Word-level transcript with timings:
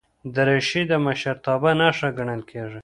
دریشي 0.35 0.81
د 0.91 0.93
مشرتابه 1.05 1.71
نښه 1.79 2.09
ګڼل 2.17 2.41
کېږي. 2.51 2.79